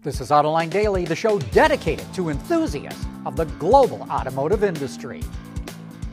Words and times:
This 0.00 0.20
is 0.20 0.30
Autoline 0.30 0.70
Daily, 0.70 1.04
the 1.04 1.16
show 1.16 1.40
dedicated 1.40 2.14
to 2.14 2.28
enthusiasts 2.28 3.04
of 3.26 3.34
the 3.34 3.46
global 3.58 4.02
automotive 4.08 4.62
industry. 4.62 5.24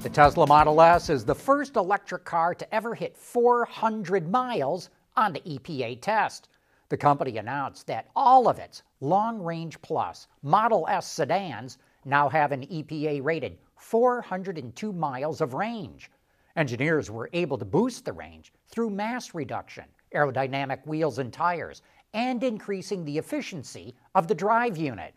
The 0.02 0.10
Tesla 0.10 0.48
Model 0.48 0.82
S 0.82 1.12
is 1.12 1.24
the 1.24 1.36
first 1.36 1.76
electric 1.76 2.26
car 2.26 2.56
to 2.56 2.74
ever 2.74 2.96
hit 2.96 3.16
400 3.16 4.32
miles 4.32 4.90
on 5.16 5.34
the 5.34 5.40
EPA 5.42 6.02
test. 6.02 6.50
The 6.90 6.98
company 6.98 7.38
announced 7.38 7.86
that 7.86 8.10
all 8.16 8.48
of 8.48 8.58
its 8.58 8.82
Long 9.02 9.40
Range 9.40 9.80
Plus 9.84 10.30
Model 10.42 10.88
S 10.90 11.08
sedans 11.08 11.78
now 12.06 12.28
have 12.28 12.52
an 12.52 12.66
EPA 12.66 13.24
rated 13.24 13.60
402 13.78 14.94
miles 14.94 15.42
of 15.42 15.54
range. 15.54 16.10
Engineers 16.56 17.12
were 17.12 17.30
able 17.34 17.60
to 17.60 17.66
boost 17.66 18.04
the 18.04 18.14
range 18.14 18.52
through 18.68 18.90
mass 18.90 19.36
reduction, 19.36 19.86
aerodynamic 20.12 20.84
wheels 20.88 21.20
and 21.20 21.32
tires, 21.32 21.84
and 22.16 22.44
increasing 22.46 23.04
the 23.04 23.18
efficiency 23.18 23.94
of 24.16 24.28
the 24.28 24.34
drive 24.34 24.78
unit. 24.78 25.14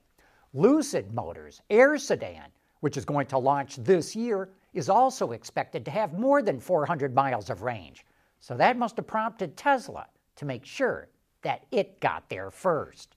Lucid 0.53 1.15
Motors 1.15 1.63
Air 1.71 1.97
Sedan, 1.97 2.51
which 2.81 2.97
is 2.97 3.05
going 3.05 3.29
to 3.29 3.39
launch 3.39 3.77
this 3.77 4.17
year, 4.17 4.51
is 4.75 4.89
also 4.89 5.31
expected 5.31 5.85
to 5.85 5.93
have 5.93 6.19
more 6.19 6.43
than 6.43 6.59
400 6.59 7.15
miles 7.15 7.51
of 7.51 7.63
range. 7.63 8.05
So 8.41 8.57
that 8.57 8.77
must 8.77 8.97
have 8.97 9.07
prompted 9.07 9.57
Tesla 9.57 10.07
to 10.37 10.45
make 10.45 10.65
sure 10.65 11.09
that 11.43 11.65
it 11.71 12.01
got 12.01 12.29
there 12.29 12.51
first. 12.51 13.15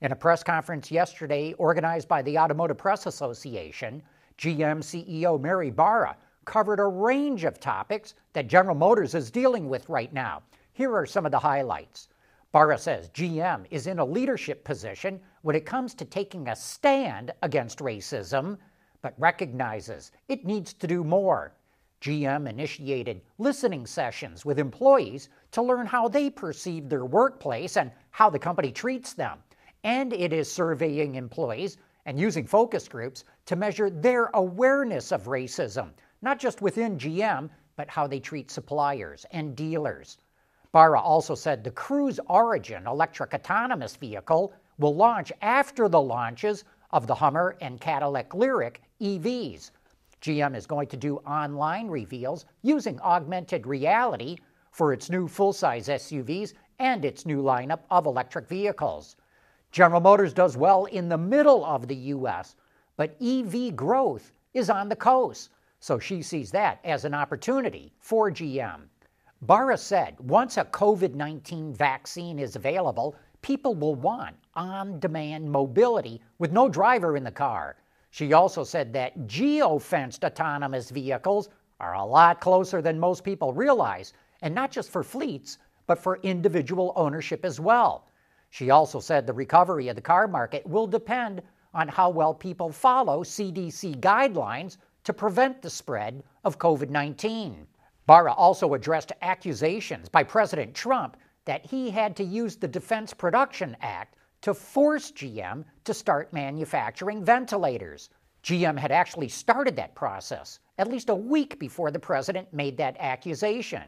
In 0.00 0.12
a 0.12 0.16
press 0.16 0.44
conference 0.44 0.88
yesterday 0.88 1.54
organized 1.54 2.06
by 2.06 2.22
the 2.22 2.38
Automotive 2.38 2.78
Press 2.78 3.06
Association, 3.06 4.00
GM 4.38 4.78
CEO 4.78 5.40
Mary 5.40 5.70
Barra 5.70 6.16
covered 6.44 6.78
a 6.78 6.86
range 6.86 7.42
of 7.42 7.58
topics 7.58 8.14
that 8.32 8.46
General 8.46 8.76
Motors 8.76 9.16
is 9.16 9.32
dealing 9.32 9.68
with 9.68 9.88
right 9.88 10.12
now. 10.12 10.42
Here 10.72 10.94
are 10.94 11.04
some 11.04 11.26
of 11.26 11.32
the 11.32 11.38
highlights. 11.38 12.06
Barra 12.50 12.78
says 12.78 13.10
GM 13.10 13.66
is 13.70 13.86
in 13.86 13.98
a 13.98 14.04
leadership 14.04 14.64
position 14.64 15.20
when 15.42 15.54
it 15.54 15.66
comes 15.66 15.92
to 15.92 16.06
taking 16.06 16.48
a 16.48 16.56
stand 16.56 17.30
against 17.42 17.80
racism, 17.80 18.56
but 19.02 19.12
recognizes 19.18 20.12
it 20.28 20.46
needs 20.46 20.72
to 20.72 20.86
do 20.86 21.04
more. 21.04 21.52
GM 22.00 22.48
initiated 22.48 23.20
listening 23.36 23.84
sessions 23.84 24.46
with 24.46 24.58
employees 24.58 25.28
to 25.50 25.60
learn 25.60 25.84
how 25.84 26.08
they 26.08 26.30
perceive 26.30 26.88
their 26.88 27.04
workplace 27.04 27.76
and 27.76 27.92
how 28.12 28.30
the 28.30 28.38
company 28.38 28.72
treats 28.72 29.12
them. 29.12 29.40
And 29.84 30.14
it 30.14 30.32
is 30.32 30.50
surveying 30.50 31.16
employees 31.16 31.76
and 32.06 32.18
using 32.18 32.46
focus 32.46 32.88
groups 32.88 33.24
to 33.44 33.56
measure 33.56 33.90
their 33.90 34.30
awareness 34.32 35.12
of 35.12 35.24
racism, 35.24 35.90
not 36.22 36.38
just 36.38 36.62
within 36.62 36.96
GM, 36.96 37.50
but 37.76 37.90
how 37.90 38.06
they 38.06 38.20
treat 38.20 38.50
suppliers 38.50 39.26
and 39.32 39.54
dealers. 39.54 40.16
Barra 40.70 41.00
also 41.00 41.34
said 41.34 41.64
the 41.64 41.70
Cruise 41.70 42.20
Origin 42.28 42.86
electric 42.86 43.32
autonomous 43.32 43.96
vehicle 43.96 44.52
will 44.78 44.94
launch 44.94 45.32
after 45.40 45.88
the 45.88 46.00
launches 46.00 46.64
of 46.90 47.06
the 47.06 47.14
Hummer 47.14 47.56
and 47.62 47.80
Cadillac 47.80 48.30
Lyriq 48.30 48.76
EVs. 49.00 49.70
GM 50.20 50.54
is 50.54 50.66
going 50.66 50.88
to 50.88 50.96
do 50.96 51.16
online 51.18 51.88
reveals 51.88 52.44
using 52.62 53.00
augmented 53.00 53.66
reality 53.66 54.36
for 54.70 54.92
its 54.92 55.08
new 55.08 55.26
full 55.26 55.52
size 55.54 55.88
SUVs 55.88 56.52
and 56.78 57.04
its 57.04 57.24
new 57.24 57.42
lineup 57.42 57.80
of 57.90 58.04
electric 58.04 58.46
vehicles. 58.46 59.16
General 59.70 60.00
Motors 60.00 60.34
does 60.34 60.56
well 60.56 60.84
in 60.86 61.08
the 61.08 61.18
middle 61.18 61.64
of 61.64 61.88
the 61.88 61.96
U.S., 61.96 62.56
but 62.96 63.16
EV 63.22 63.74
growth 63.74 64.32
is 64.54 64.68
on 64.68 64.88
the 64.88 64.96
coast, 64.96 65.50
so 65.80 65.98
she 65.98 66.20
sees 66.20 66.50
that 66.50 66.80
as 66.84 67.04
an 67.04 67.14
opportunity 67.14 67.92
for 68.00 68.30
GM. 68.30 68.82
Barra 69.42 69.78
said 69.78 70.18
once 70.18 70.56
a 70.56 70.64
COVID 70.64 71.14
19 71.14 71.72
vaccine 71.72 72.40
is 72.40 72.56
available, 72.56 73.14
people 73.40 73.76
will 73.76 73.94
want 73.94 74.34
on 74.54 74.98
demand 74.98 75.48
mobility 75.48 76.20
with 76.38 76.50
no 76.50 76.68
driver 76.68 77.16
in 77.16 77.22
the 77.22 77.30
car. 77.30 77.76
She 78.10 78.32
also 78.32 78.64
said 78.64 78.92
that 78.94 79.28
geo 79.28 79.78
fenced 79.78 80.24
autonomous 80.24 80.90
vehicles 80.90 81.50
are 81.78 81.94
a 81.94 82.04
lot 82.04 82.40
closer 82.40 82.82
than 82.82 82.98
most 82.98 83.22
people 83.22 83.52
realize, 83.52 84.12
and 84.42 84.52
not 84.52 84.72
just 84.72 84.90
for 84.90 85.04
fleets, 85.04 85.58
but 85.86 86.00
for 86.00 86.18
individual 86.24 86.92
ownership 86.96 87.44
as 87.44 87.60
well. 87.60 88.08
She 88.50 88.70
also 88.70 88.98
said 88.98 89.24
the 89.24 89.32
recovery 89.32 89.86
of 89.86 89.94
the 89.94 90.02
car 90.02 90.26
market 90.26 90.66
will 90.66 90.88
depend 90.88 91.42
on 91.74 91.86
how 91.86 92.10
well 92.10 92.34
people 92.34 92.72
follow 92.72 93.22
CDC 93.22 94.00
guidelines 94.00 94.78
to 95.04 95.12
prevent 95.12 95.62
the 95.62 95.70
spread 95.70 96.24
of 96.42 96.58
COVID 96.58 96.90
19. 96.90 97.68
Barra 98.08 98.32
also 98.32 98.72
addressed 98.72 99.12
accusations 99.20 100.08
by 100.08 100.22
President 100.22 100.74
Trump 100.74 101.18
that 101.44 101.66
he 101.66 101.90
had 101.90 102.16
to 102.16 102.24
use 102.24 102.56
the 102.56 102.66
Defense 102.66 103.12
Production 103.12 103.76
Act 103.82 104.16
to 104.40 104.54
force 104.54 105.12
GM 105.12 105.62
to 105.84 105.92
start 105.92 106.32
manufacturing 106.32 107.22
ventilators. 107.22 108.08
GM 108.42 108.78
had 108.78 108.90
actually 108.92 109.28
started 109.28 109.76
that 109.76 109.94
process 109.94 110.58
at 110.78 110.88
least 110.88 111.10
a 111.10 111.14
week 111.14 111.58
before 111.58 111.90
the 111.90 111.98
president 111.98 112.50
made 112.50 112.78
that 112.78 112.96
accusation. 112.98 113.82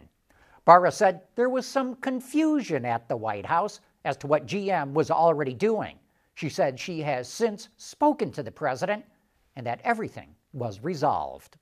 Barra 0.66 0.92
said 0.92 1.22
there 1.34 1.48
was 1.48 1.66
some 1.66 1.94
confusion 1.94 2.84
at 2.84 3.08
the 3.08 3.16
White 3.16 3.46
House 3.46 3.80
as 4.04 4.18
to 4.18 4.26
what 4.26 4.44
GM 4.44 4.92
was 4.92 5.10
already 5.10 5.54
doing. 5.54 5.98
She 6.34 6.50
said 6.50 6.78
she 6.78 7.00
has 7.00 7.26
since 7.26 7.70
spoken 7.78 8.30
to 8.32 8.42
the 8.42 8.52
president 8.52 9.02
and 9.56 9.66
that 9.66 9.80
everything 9.82 10.34
was 10.52 10.80
resolved. 10.80 11.56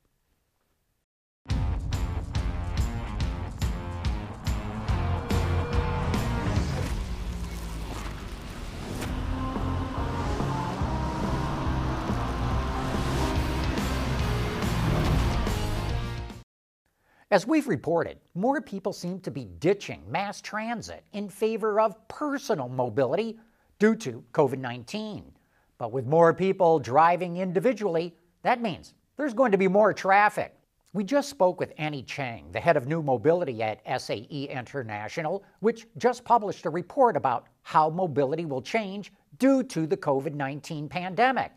As 17.30 17.46
we've 17.46 17.68
reported, 17.68 18.18
more 18.34 18.62
people 18.62 18.94
seem 18.94 19.20
to 19.20 19.30
be 19.30 19.44
ditching 19.58 20.02
mass 20.10 20.40
transit 20.40 21.04
in 21.12 21.28
favor 21.28 21.78
of 21.78 22.08
personal 22.08 22.70
mobility 22.70 23.38
due 23.78 23.94
to 23.96 24.24
COVID 24.32 24.58
19. 24.58 25.30
But 25.76 25.92
with 25.92 26.06
more 26.06 26.32
people 26.32 26.78
driving 26.78 27.36
individually, 27.36 28.16
that 28.44 28.62
means 28.62 28.94
there's 29.18 29.34
going 29.34 29.52
to 29.52 29.58
be 29.58 29.68
more 29.68 29.92
traffic. 29.92 30.54
We 30.94 31.04
just 31.04 31.28
spoke 31.28 31.60
with 31.60 31.74
Annie 31.76 32.02
Chang, 32.02 32.50
the 32.50 32.60
head 32.60 32.78
of 32.78 32.86
new 32.86 33.02
mobility 33.02 33.62
at 33.62 33.82
SAE 34.00 34.48
International, 34.50 35.44
which 35.60 35.86
just 35.98 36.24
published 36.24 36.64
a 36.64 36.70
report 36.70 37.14
about 37.14 37.48
how 37.60 37.90
mobility 37.90 38.46
will 38.46 38.62
change 38.62 39.12
due 39.38 39.62
to 39.64 39.86
the 39.86 39.98
COVID 39.98 40.32
19 40.32 40.88
pandemic. 40.88 41.52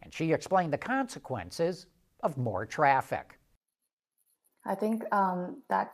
And 0.00 0.14
she 0.14 0.32
explained 0.32 0.72
the 0.72 0.78
consequences 0.78 1.86
of 2.22 2.38
more 2.38 2.64
traffic. 2.64 3.37
I 4.64 4.74
think 4.74 5.02
um, 5.12 5.62
that 5.68 5.92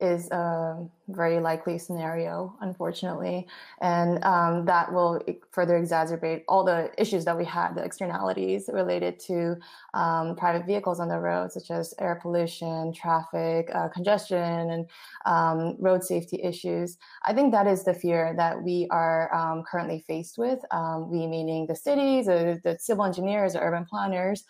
is 0.00 0.28
a 0.30 0.86
very 1.08 1.38
likely 1.38 1.78
scenario, 1.78 2.56
unfortunately, 2.60 3.46
and 3.80 4.22
um, 4.24 4.64
that 4.64 4.92
will 4.92 5.22
further 5.50 5.80
exacerbate 5.80 6.42
all 6.48 6.64
the 6.64 6.90
issues 6.98 7.24
that 7.24 7.36
we 7.36 7.44
had, 7.44 7.74
the 7.74 7.82
externalities 7.82 8.68
related 8.72 9.20
to 9.20 9.56
um, 9.94 10.34
private 10.34 10.66
vehicles 10.66 10.98
on 10.98 11.08
the 11.08 11.18
road, 11.18 11.52
such 11.52 11.70
as 11.70 11.94
air 12.00 12.18
pollution, 12.20 12.92
traffic 12.92 13.70
uh, 13.72 13.88
congestion, 13.88 14.70
and 14.70 14.90
um, 15.26 15.76
road 15.78 16.02
safety 16.02 16.40
issues. 16.42 16.98
I 17.24 17.32
think 17.32 17.52
that 17.52 17.66
is 17.66 17.84
the 17.84 17.94
fear 17.94 18.34
that 18.36 18.60
we 18.62 18.88
are 18.90 19.32
um, 19.34 19.62
currently 19.62 20.04
faced 20.06 20.38
with. 20.38 20.58
Um, 20.72 21.10
we, 21.10 21.26
meaning 21.26 21.66
the 21.66 21.76
cities, 21.76 22.26
the, 22.26 22.76
civil 22.80 23.04
engineers, 23.04 23.52
the 23.52 23.60
urban 23.60 23.84
planners, 23.84 24.44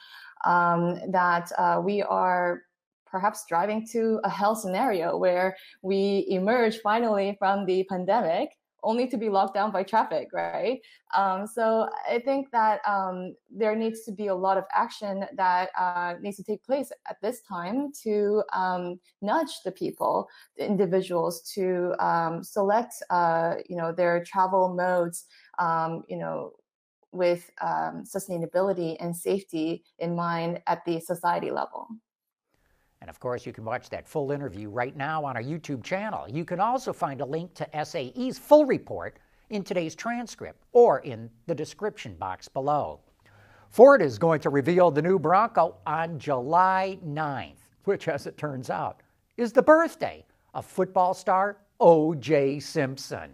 um, 0.45 1.01
that 1.11 1.53
uh, 1.59 1.81
we 1.85 2.03
are 2.03 2.63
perhaps 3.15 3.45
driving 3.49 3.87
to 3.87 4.21
a 4.25 4.29
hell 4.29 4.57
scenario 4.57 5.17
where 5.17 5.57
we 5.83 6.27
emerge 6.29 6.79
finally 6.79 7.37
from 7.39 7.65
the 7.65 7.85
pandemic 7.85 8.49
only 8.83 9.07
to 9.07 9.17
be 9.17 9.29
locked 9.29 9.55
down 9.55 9.71
by 9.71 9.85
traffic, 9.85 10.29
right? 10.33 10.81
Um, 11.17 11.47
so 11.47 11.89
I 12.11 12.19
think 12.19 12.51
that 12.51 12.81
um, 12.87 13.37
there 13.49 13.77
needs 13.77 14.03
to 14.07 14.13
be 14.13 14.27
a 14.27 14.35
lot 14.35 14.59
of 14.59 14.65
action 14.75 15.25
that 15.37 15.71
uh, 15.79 16.15
needs 16.21 16.37
to 16.39 16.43
take 16.43 16.63
place 16.65 16.91
at 17.09 17.17
this 17.23 17.41
time 17.43 17.93
to 18.03 18.43
um, 18.53 18.99
nudge 19.23 19.55
the 19.65 19.71
people, 19.73 20.29
the 20.59 20.67
individuals, 20.67 21.41
to 21.55 21.95
um, 22.05 22.43
select, 22.43 22.95
uh, 23.11 23.55
you 23.69 23.77
know, 23.77 23.93
their 23.93 24.25
travel 24.25 24.75
modes, 24.75 25.25
um, 25.61 26.03
you 26.09 26.19
know, 26.19 26.51
with 27.13 27.49
um, 27.63 28.03
sustainability 28.05 28.97
and 29.01 29.17
safety 29.17 29.85
in 30.01 30.15
mind 30.17 30.61
at 30.67 30.85
the 30.85 31.01
society 31.01 31.51
level. 31.51 31.87
And 33.05 33.11
of 33.11 33.21
course, 33.21 33.45
you 33.45 33.53
can 33.53 33.67
watch 33.67 33.91
that 33.91 34.09
full 34.09 34.31
interview 34.31 34.71
right 34.71 34.97
now 34.97 35.27
on 35.27 35.37
our 35.37 35.43
YouTube 35.43 35.85
channel. 35.85 36.27
You 36.27 36.43
can 36.43 36.59
also 36.59 36.91
find 36.91 37.21
a 37.21 37.25
link 37.27 37.53
to 37.53 37.85
SAE's 37.85 38.39
full 38.39 38.65
report 38.65 39.19
in 39.51 39.63
today's 39.63 39.95
transcript 39.95 40.65
or 40.73 41.01
in 41.01 41.29
the 41.47 41.55
description 41.55 42.15
box 42.15 42.49
below. 42.49 43.01
Ford 43.69 44.01
is 44.01 44.17
going 44.19 44.41
to 44.41 44.49
reveal 44.49 44.91
the 44.91 45.03
new 45.03 45.19
Bronco 45.19 45.77
on 45.87 46.19
July 46.19 46.99
9th, 47.05 47.59
which, 47.85 48.09
as 48.09 48.27
it 48.27 48.39
turns 48.39 48.71
out, 48.71 49.03
is 49.37 49.53
the 49.53 49.63
birthday 49.63 50.25
of 50.55 50.65
football 50.65 51.13
star 51.13 51.59
O.J. 51.81 52.59
Simpson. 52.61 53.33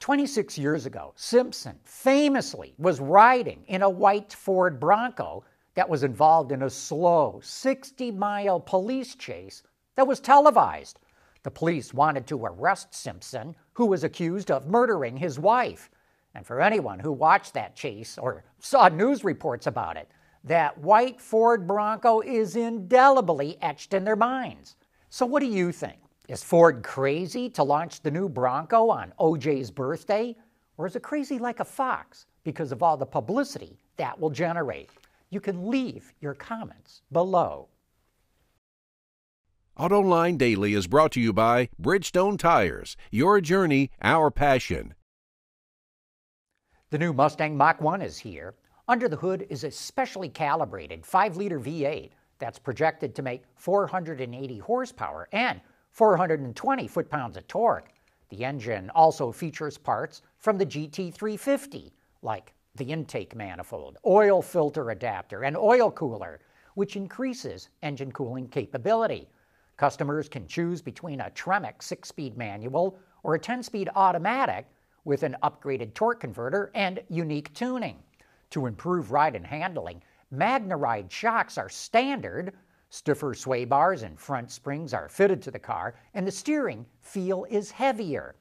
26 0.00 0.58
years 0.58 0.84
ago, 0.84 1.12
Simpson 1.14 1.78
famously 1.84 2.74
was 2.76 2.98
riding 2.98 3.62
in 3.68 3.82
a 3.82 3.88
white 3.88 4.32
Ford 4.32 4.80
Bronco 4.80 5.44
that 5.74 5.88
was 5.88 6.02
involved 6.02 6.52
in 6.52 6.62
a 6.62 6.70
slow 6.70 7.40
60 7.42 8.10
mile 8.12 8.60
police 8.60 9.14
chase 9.14 9.62
that 9.96 10.06
was 10.06 10.20
televised. 10.20 10.98
The 11.42 11.50
police 11.50 11.92
wanted 11.92 12.26
to 12.28 12.44
arrest 12.44 12.94
Simpson, 12.94 13.56
who 13.72 13.86
was 13.86 14.04
accused 14.04 14.50
of 14.50 14.68
murdering 14.68 15.16
his 15.16 15.38
wife. 15.38 15.90
And 16.34 16.46
for 16.46 16.60
anyone 16.60 16.98
who 16.98 17.12
watched 17.12 17.54
that 17.54 17.74
chase 17.74 18.16
or 18.16 18.44
saw 18.58 18.88
news 18.88 19.24
reports 19.24 19.66
about 19.66 19.96
it, 19.96 20.08
that 20.44 20.78
white 20.78 21.20
Ford 21.20 21.66
Bronco 21.66 22.20
is 22.20 22.56
indelibly 22.56 23.58
etched 23.62 23.94
in 23.94 24.04
their 24.04 24.16
minds. 24.16 24.76
So, 25.08 25.26
what 25.26 25.40
do 25.40 25.46
you 25.46 25.72
think? 25.72 25.98
Is 26.28 26.42
Ford 26.42 26.82
crazy 26.82 27.50
to 27.50 27.62
launch 27.62 28.00
the 28.00 28.10
new 28.10 28.28
Bronco 28.28 28.88
on 28.88 29.12
OJ's 29.18 29.70
birthday? 29.70 30.36
Or 30.78 30.86
is 30.86 30.96
it 30.96 31.02
crazy 31.02 31.38
like 31.38 31.60
a 31.60 31.64
fox 31.64 32.26
because 32.44 32.72
of 32.72 32.82
all 32.82 32.96
the 32.96 33.06
publicity 33.06 33.78
that 33.96 34.18
will 34.18 34.30
generate? 34.30 34.90
You 35.32 35.40
can 35.40 35.70
leave 35.70 36.12
your 36.20 36.34
comments 36.34 37.00
below. 37.10 37.68
AutoLine 39.78 40.36
Daily 40.36 40.74
is 40.74 40.86
brought 40.86 41.10
to 41.12 41.22
you 41.22 41.32
by 41.32 41.70
Bridgestone 41.80 42.38
Tires. 42.38 42.98
Your 43.10 43.40
journey, 43.40 43.90
our 44.02 44.30
passion. 44.30 44.92
The 46.90 46.98
new 46.98 47.14
Mustang 47.14 47.56
Mach 47.56 47.80
1 47.80 48.02
is 48.02 48.18
here. 48.18 48.56
Under 48.86 49.08
the 49.08 49.16
hood 49.16 49.46
is 49.48 49.64
a 49.64 49.70
specially 49.70 50.28
calibrated 50.28 51.06
5 51.06 51.38
liter 51.38 51.58
V8 51.58 52.10
that's 52.38 52.58
projected 52.58 53.14
to 53.14 53.22
make 53.22 53.44
480 53.56 54.58
horsepower 54.58 55.30
and 55.32 55.62
420 55.92 56.86
foot 56.88 57.08
pounds 57.08 57.38
of 57.38 57.48
torque. 57.48 57.88
The 58.28 58.44
engine 58.44 58.90
also 58.90 59.32
features 59.32 59.78
parts 59.78 60.20
from 60.36 60.58
the 60.58 60.66
GT350, 60.66 61.92
like 62.20 62.52
the 62.74 62.84
intake 62.84 63.34
manifold, 63.34 63.98
oil 64.06 64.40
filter 64.40 64.90
adapter, 64.90 65.44
and 65.44 65.56
oil 65.56 65.90
cooler, 65.90 66.40
which 66.74 66.96
increases 66.96 67.68
engine 67.82 68.10
cooling 68.12 68.48
capability. 68.48 69.28
Customers 69.76 70.28
can 70.28 70.46
choose 70.46 70.80
between 70.80 71.20
a 71.20 71.30
Tremec 71.30 71.82
6 71.82 72.08
speed 72.08 72.36
manual 72.36 72.98
or 73.22 73.34
a 73.34 73.38
10 73.38 73.62
speed 73.62 73.90
automatic 73.94 74.66
with 75.04 75.22
an 75.22 75.36
upgraded 75.42 75.92
torque 75.94 76.20
converter 76.20 76.70
and 76.74 77.02
unique 77.08 77.52
tuning. 77.54 78.02
To 78.50 78.66
improve 78.66 79.12
ride 79.12 79.36
and 79.36 79.46
handling, 79.46 80.02
MagneRide 80.32 81.10
shocks 81.10 81.58
are 81.58 81.68
standard 81.68 82.52
Stiffer 82.94 83.32
sway 83.32 83.64
bars 83.64 84.02
and 84.02 84.20
front 84.20 84.50
springs 84.50 84.92
are 84.92 85.08
fitted 85.08 85.40
to 85.40 85.50
the 85.50 85.58
car, 85.58 85.94
and 86.12 86.26
the 86.26 86.30
steering 86.30 86.84
feel 87.00 87.46
is 87.48 87.70
heavier. 87.70 88.34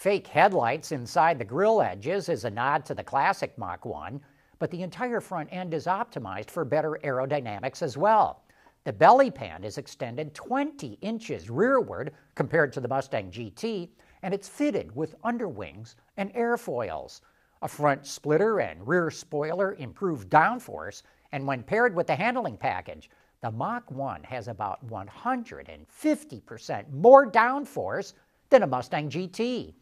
Fake 0.00 0.28
headlights 0.28 0.92
inside 0.92 1.38
the 1.38 1.44
grille 1.44 1.82
edges 1.82 2.30
is 2.30 2.46
a 2.46 2.50
nod 2.50 2.86
to 2.86 2.94
the 2.94 3.04
classic 3.04 3.58
Mach 3.58 3.84
1, 3.84 4.18
but 4.58 4.70
the 4.70 4.80
entire 4.80 5.20
front 5.20 5.50
end 5.52 5.74
is 5.74 5.84
optimized 5.84 6.48
for 6.48 6.64
better 6.64 6.98
aerodynamics 7.04 7.82
as 7.82 7.98
well. 7.98 8.42
The 8.84 8.94
belly 8.94 9.30
pan 9.30 9.62
is 9.62 9.76
extended 9.76 10.32
20 10.32 10.96
inches 11.02 11.50
rearward 11.50 12.14
compared 12.34 12.72
to 12.72 12.80
the 12.80 12.88
Mustang 12.88 13.30
GT, 13.30 13.90
and 14.22 14.32
it's 14.32 14.48
fitted 14.48 14.96
with 14.96 15.16
underwings 15.22 15.96
and 16.16 16.32
airfoils. 16.32 17.20
A 17.60 17.68
front 17.68 18.06
splitter 18.06 18.60
and 18.60 18.88
rear 18.88 19.10
spoiler 19.10 19.74
improve 19.74 20.30
downforce, 20.30 21.02
and 21.32 21.46
when 21.46 21.62
paired 21.62 21.94
with 21.94 22.06
the 22.06 22.16
handling 22.16 22.56
package, 22.56 23.10
the 23.42 23.50
Mach 23.50 23.90
1 23.90 24.22
has 24.22 24.48
about 24.48 24.82
150% 24.88 26.90
more 26.90 27.30
downforce 27.30 28.14
than 28.48 28.62
a 28.64 28.66
Mustang 28.66 29.08
GT. 29.08 29.74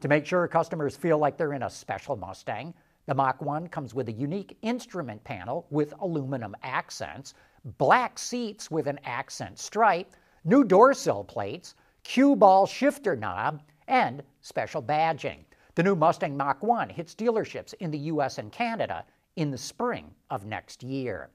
To 0.00 0.08
make 0.08 0.26
sure 0.26 0.46
customers 0.48 0.96
feel 0.96 1.18
like 1.18 1.36
they're 1.36 1.54
in 1.54 1.62
a 1.62 1.70
special 1.70 2.14
Mustang, 2.16 2.74
the 3.06 3.14
Mach 3.14 3.40
1 3.40 3.68
comes 3.68 3.94
with 3.94 4.08
a 4.08 4.12
unique 4.12 4.56
instrument 4.62 5.22
panel 5.24 5.66
with 5.70 5.94
aluminum 6.00 6.54
accents, 6.62 7.34
black 7.78 8.18
seats 8.18 8.70
with 8.70 8.86
an 8.86 8.98
accent 9.04 9.58
stripe, 9.58 10.14
new 10.44 10.64
door 10.64 10.94
sill 10.94 11.24
plates, 11.24 11.74
cue 12.02 12.36
ball 12.36 12.66
shifter 12.66 13.16
knob, 13.16 13.62
and 13.88 14.22
special 14.40 14.82
badging. 14.82 15.44
The 15.74 15.82
new 15.82 15.96
Mustang 15.96 16.36
Mach 16.36 16.62
1 16.62 16.88
hits 16.88 17.14
dealerships 17.14 17.74
in 17.80 17.90
the 17.90 17.98
US 17.98 18.38
and 18.38 18.52
Canada 18.52 19.04
in 19.36 19.50
the 19.50 19.58
spring 19.58 20.14
of 20.30 20.46
next 20.46 20.82
year. 20.82 21.30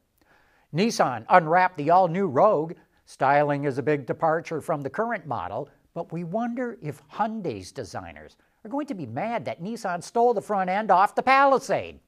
Nissan 0.74 1.26
unwrapped 1.30 1.78
the 1.78 1.90
all 1.90 2.08
new 2.08 2.28
Rogue. 2.28 2.74
Styling 3.06 3.66
is 3.66 3.78
a 3.78 3.84
big 3.84 4.06
departure 4.06 4.62
from 4.62 4.82
the 4.82 4.90
current 4.90 5.26
model, 5.26 5.70
but 5.94 6.12
we 6.12 6.24
wonder 6.24 6.78
if 6.82 7.02
Hyundai's 7.10 7.72
designers 7.72 8.38
are 8.70 8.78
going 8.78 8.86
to 8.86 8.94
be 8.94 9.08
mad 9.08 9.46
that 9.46 9.64
Nissan 9.64 10.04
stole 10.04 10.32
the 10.32 10.42
front 10.42 10.70
end 10.70 10.92
off 10.92 11.16
the 11.16 11.24
Palisade. 11.24 12.00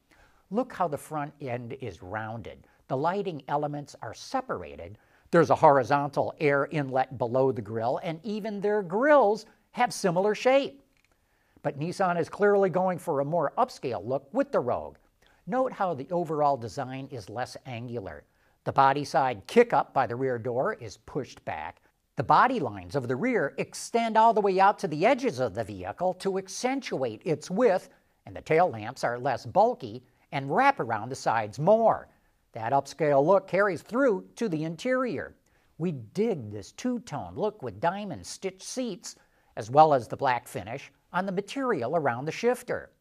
Look 0.51 0.71
how 0.71 0.87
the 0.87 0.97
front 0.97 1.33
end 1.41 1.75
is 1.81 2.03
rounded. 2.03 2.67
The 2.87 2.95
lighting 2.95 3.41
elements 3.47 3.95
are 4.03 4.13
separated. 4.13 4.99
There's 5.31 5.49
a 5.49 5.55
horizontal 5.55 6.35
air 6.39 6.67
inlet 6.69 7.17
below 7.17 7.51
the 7.51 7.63
grille, 7.63 7.99
and 8.03 8.19
even 8.23 8.61
their 8.61 8.83
grills 8.83 9.47
have 9.71 9.91
similar 9.91 10.35
shape. 10.35 10.83
But 11.63 11.79
Nissan 11.79 12.19
is 12.19 12.29
clearly 12.29 12.69
going 12.69 12.99
for 12.99 13.21
a 13.21 13.25
more 13.25 13.53
upscale 13.57 14.05
look 14.05 14.31
with 14.31 14.51
the 14.51 14.59
Rogue. 14.59 14.97
Note 15.47 15.73
how 15.73 15.95
the 15.95 16.11
overall 16.11 16.57
design 16.57 17.07
is 17.09 17.27
less 17.27 17.57
angular. 17.65 18.23
The 18.65 18.71
body 18.71 19.03
side 19.03 19.47
kick 19.47 19.73
up 19.73 19.95
by 19.95 20.05
the 20.05 20.15
rear 20.15 20.37
door 20.37 20.75
is 20.75 20.97
pushed 20.97 21.43
back. 21.43 21.81
The 22.21 22.27
body 22.27 22.59
lines 22.59 22.95
of 22.95 23.07
the 23.07 23.15
rear 23.15 23.56
extend 23.57 24.15
all 24.15 24.31
the 24.31 24.41
way 24.41 24.59
out 24.59 24.77
to 24.77 24.88
the 24.88 25.07
edges 25.07 25.39
of 25.39 25.56
the 25.56 25.63
vehicle 25.63 26.13
to 26.19 26.38
accentuate 26.38 27.23
its 27.25 27.50
width, 27.50 27.89
and 28.27 28.35
the 28.35 28.44
tail 28.44 28.69
lamps 28.69 29.03
are 29.03 29.18
less 29.18 29.44
bulky 29.44 30.03
and 30.31 30.56
wrap 30.56 30.79
around 30.79 31.09
the 31.09 31.15
sides 31.15 31.57
more. 31.57 32.09
That 32.51 32.73
upscale 32.73 33.25
look 33.25 33.47
carries 33.47 33.81
through 33.81 34.27
to 34.35 34.47
the 34.47 34.65
interior. 34.65 35.35
We 35.79 35.94
dig 35.94 36.51
this 36.51 36.71
two 36.73 37.00
tone 37.00 37.33
look 37.33 37.63
with 37.63 37.79
diamond 37.79 38.27
stitched 38.27 38.62
seats, 38.62 39.15
as 39.56 39.71
well 39.71 39.91
as 39.91 40.07
the 40.07 40.15
black 40.15 40.47
finish 40.47 40.91
on 41.12 41.25
the 41.25 41.31
material 41.31 41.95
around 41.95 42.25
the 42.25 42.31
shifter. 42.31 42.91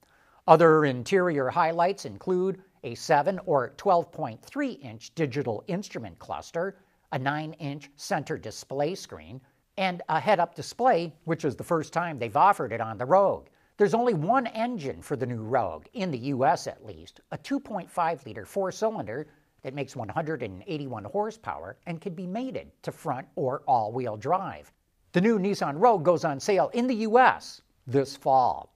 Other 0.49 0.87
interior 0.87 1.51
highlights 1.51 2.07
include 2.07 2.63
a 2.85 2.95
7 2.95 3.39
or 3.45 3.75
12.3 3.77 4.83
inch 4.83 5.15
digital 5.15 5.63
instrument 5.67 6.19
cluster, 6.19 6.79
a 7.13 7.19
9 7.19 7.53
inch 7.55 7.91
center 7.97 8.39
display 8.39 8.95
screen, 8.95 9.41
and 9.77 10.03
a 10.09 10.21
head 10.21 10.41
up 10.41 10.55
display, 10.55 11.15
which 11.25 11.45
is 11.45 11.57
the 11.57 11.65
first 11.65 11.93
time 11.93 12.19
they've 12.19 12.37
offered 12.37 12.73
it 12.73 12.81
on 12.81 12.99
the 12.99 13.07
Rogue. 13.07 13.49
There's 13.77 13.95
only 13.95 14.13
one 14.13 14.47
engine 14.49 15.01
for 15.01 15.17
the 15.17 15.27
new 15.27 15.43
Rogue, 15.43 15.87
in 15.95 16.11
the 16.11 16.19
US 16.19 16.67
at 16.67 16.85
least, 16.85 17.21
a 17.31 17.39
2.5 17.39 18.27
liter 18.27 18.45
four 18.45 18.71
cylinder 18.71 19.27
that 19.63 19.75
makes 19.75 19.97
181 19.97 21.05
horsepower 21.05 21.79
and 21.87 22.01
can 22.01 22.15
be 22.15 22.27
mated 22.27 22.71
to 22.83 22.93
front 22.93 23.27
or 23.37 23.63
all 23.67 23.93
wheel 23.93 24.17
drive. 24.17 24.71
The 25.13 25.21
new 25.21 25.39
Nissan 25.39 25.81
Rogue 25.81 26.05
goes 26.05 26.25
on 26.25 26.39
sale 26.41 26.69
in 26.75 26.87
the 26.87 26.97
US 27.07 27.63
this 27.87 28.17
fall. 28.17 28.75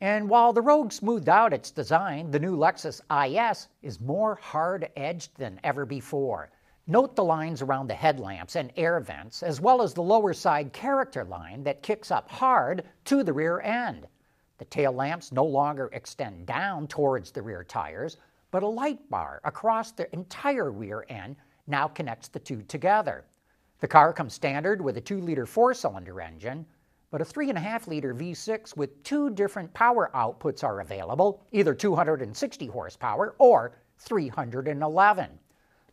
And 0.00 0.28
while 0.28 0.52
the 0.52 0.62
Rogue 0.62 0.92
smoothed 0.92 1.28
out 1.28 1.52
its 1.52 1.70
design, 1.70 2.30
the 2.30 2.38
new 2.38 2.56
Lexus 2.56 3.00
IS 3.10 3.68
is 3.82 4.00
more 4.00 4.36
hard 4.36 4.90
edged 4.96 5.36
than 5.36 5.60
ever 5.62 5.84
before. 5.84 6.50
Note 6.90 7.14
the 7.14 7.22
lines 7.22 7.60
around 7.60 7.86
the 7.86 7.94
headlamps 7.94 8.56
and 8.56 8.72
air 8.74 8.98
vents, 8.98 9.42
as 9.42 9.60
well 9.60 9.82
as 9.82 9.92
the 9.92 10.02
lower 10.02 10.32
side 10.32 10.72
character 10.72 11.22
line 11.22 11.62
that 11.62 11.82
kicks 11.82 12.10
up 12.10 12.30
hard 12.30 12.82
to 13.04 13.22
the 13.22 13.32
rear 13.34 13.60
end. 13.60 14.08
The 14.56 14.64
tail 14.64 14.92
lamps 14.92 15.30
no 15.30 15.44
longer 15.44 15.90
extend 15.92 16.46
down 16.46 16.88
towards 16.88 17.30
the 17.30 17.42
rear 17.42 17.62
tires, 17.62 18.16
but 18.50 18.62
a 18.62 18.66
light 18.66 19.06
bar 19.10 19.42
across 19.44 19.92
the 19.92 20.10
entire 20.14 20.70
rear 20.70 21.04
end 21.10 21.36
now 21.66 21.88
connects 21.88 22.28
the 22.28 22.38
two 22.38 22.62
together. 22.62 23.26
The 23.80 23.88
car 23.88 24.14
comes 24.14 24.32
standard 24.32 24.80
with 24.80 24.96
a 24.96 25.02
2 25.02 25.20
liter 25.20 25.44
four 25.44 25.74
cylinder 25.74 26.22
engine, 26.22 26.64
but 27.10 27.20
a 27.20 27.24
3.5 27.24 27.86
liter 27.86 28.14
V6 28.14 28.78
with 28.78 29.02
two 29.02 29.28
different 29.28 29.74
power 29.74 30.10
outputs 30.14 30.64
are 30.64 30.80
available, 30.80 31.42
either 31.52 31.74
260 31.74 32.66
horsepower 32.68 33.34
or 33.38 33.72
311. 33.98 35.38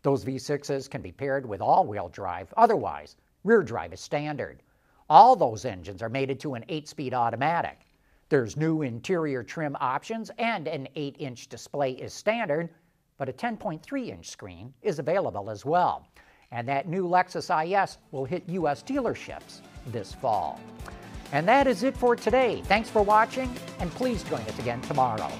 Those 0.06 0.24
V6s 0.24 0.88
can 0.88 1.02
be 1.02 1.12
paired 1.12 1.48
with 1.48 1.62
all 1.62 1.88
wheel 1.88 2.10
drive, 2.10 2.54
otherwise, 2.58 3.16
rear 3.44 3.64
drive 3.64 3.92
is 3.92 4.00
standard. 4.00 4.62
All 5.10 5.36
those 5.36 5.66
engines 5.66 6.04
are 6.04 6.10
mated 6.10 6.40
to 6.42 6.54
an 6.54 6.64
8 6.70 6.88
speed 6.88 7.16
automatic. 7.16 7.88
There's 8.30 8.56
new 8.56 8.84
interior 8.84 9.42
trim 9.42 9.76
options, 9.80 10.30
and 10.38 10.68
an 10.68 10.88
8 10.96 11.16
inch 11.18 11.48
display 11.48 11.94
is 11.94 12.14
standard, 12.14 12.70
but 13.18 13.30
a 13.30 13.34
10.3 13.34 14.10
inch 14.10 14.30
screen 14.30 14.72
is 14.84 15.00
available 15.00 15.50
as 15.50 15.66
well. 15.66 16.06
And 16.52 16.68
that 16.68 16.88
new 16.88 17.08
Lexus 17.08 17.50
IS 17.50 17.98
will 18.12 18.26
hit 18.26 18.48
U.S. 18.50 18.84
dealerships 18.84 19.62
this 19.88 20.14
fall. 20.14 20.60
And 21.32 21.48
that 21.48 21.66
is 21.66 21.82
it 21.82 21.98
for 21.98 22.16
today. 22.16 22.62
Thanks 22.66 22.92
for 22.92 23.02
watching, 23.02 23.52
and 23.80 23.90
please 23.90 24.22
join 24.26 24.42
us 24.42 24.60
again 24.60 24.82
tomorrow. 24.82 25.32